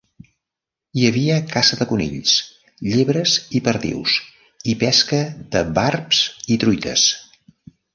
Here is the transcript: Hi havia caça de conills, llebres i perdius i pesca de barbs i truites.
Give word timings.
Hi 0.99 1.03
havia 1.09 1.35
caça 1.51 1.77
de 1.81 1.87
conills, 1.91 2.33
llebres 2.95 3.37
i 3.61 3.63
perdius 3.69 4.19
i 4.75 4.79
pesca 4.87 5.23
de 5.57 5.67
barbs 5.81 6.27
i 6.57 6.63
truites. 6.67 7.11